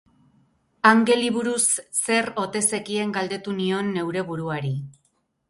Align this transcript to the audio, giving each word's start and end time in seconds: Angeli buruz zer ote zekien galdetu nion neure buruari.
Angeli 0.91 1.27
buruz 1.35 1.61
zer 2.05 2.31
ote 2.45 2.63
zekien 2.71 3.13
galdetu 3.19 3.55
nion 3.61 3.93
neure 3.99 4.27
buruari. 4.33 4.75